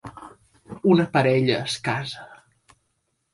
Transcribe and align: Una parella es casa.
Una 0.93 1.05
parella 1.17 1.59
es 1.67 1.77
casa. 1.89 2.25